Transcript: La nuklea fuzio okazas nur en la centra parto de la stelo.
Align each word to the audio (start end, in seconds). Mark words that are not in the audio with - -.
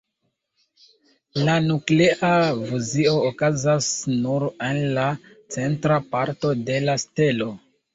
La 1.49 1.57
nuklea 1.65 2.31
fuzio 2.63 3.13
okazas 3.29 3.93
nur 4.25 4.49
en 4.73 4.85
la 4.99 5.09
centra 5.61 6.05
parto 6.13 6.57
de 6.69 6.87
la 6.93 7.03
stelo. 7.11 7.57